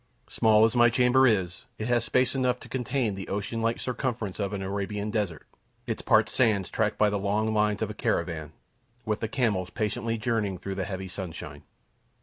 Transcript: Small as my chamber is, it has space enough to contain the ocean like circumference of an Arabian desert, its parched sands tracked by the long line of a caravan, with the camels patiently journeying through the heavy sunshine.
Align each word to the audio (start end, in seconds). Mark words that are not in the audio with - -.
Small 0.31 0.65
as 0.65 0.75
my 0.75 0.89
chamber 0.89 1.27
is, 1.27 1.65
it 1.77 1.87
has 1.87 2.03
space 2.03 2.33
enough 2.33 2.59
to 2.61 2.67
contain 2.67 3.13
the 3.13 3.27
ocean 3.27 3.61
like 3.61 3.79
circumference 3.79 4.39
of 4.39 4.51
an 4.51 4.63
Arabian 4.63 5.11
desert, 5.11 5.45
its 5.85 6.01
parched 6.01 6.27
sands 6.31 6.69
tracked 6.69 6.97
by 6.97 7.11
the 7.11 7.19
long 7.19 7.53
line 7.53 7.77
of 7.81 7.89
a 7.91 7.93
caravan, 7.93 8.51
with 9.05 9.19
the 9.19 9.27
camels 9.27 9.69
patiently 9.69 10.17
journeying 10.17 10.57
through 10.57 10.73
the 10.73 10.85
heavy 10.85 11.07
sunshine. 11.07 11.61